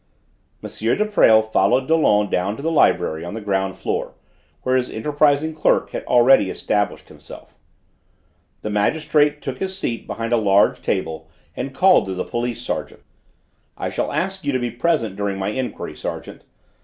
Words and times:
M. 0.63 0.67
de 0.97 1.05
Presles 1.05 1.51
followed 1.53 1.87
Dollon 1.87 2.27
down 2.27 2.55
to 2.57 2.63
the 2.63 2.71
library 2.71 3.23
on 3.23 3.35
the 3.35 3.39
ground 3.39 3.75
floor, 3.77 4.15
where 4.63 4.75
his 4.75 4.89
enterprising 4.89 5.53
clerk 5.53 5.91
had 5.91 6.03
already 6.05 6.49
established 6.49 7.09
himself. 7.09 7.53
The 8.63 8.71
magistrate 8.71 9.43
took 9.43 9.59
his 9.59 9.77
seat 9.77 10.07
behind 10.07 10.33
a 10.33 10.37
large 10.37 10.81
table 10.81 11.29
and 11.55 11.71
called 11.71 12.05
to 12.05 12.15
the 12.15 12.23
police 12.23 12.63
sergeant. 12.63 13.03
"I 13.77 13.91
shall 13.91 14.11
ask 14.11 14.43
you 14.43 14.51
to 14.51 14.57
be 14.57 14.71
present 14.71 15.15
during 15.15 15.37
my 15.37 15.49
enquiry, 15.49 15.95
sergeant. 15.95 16.45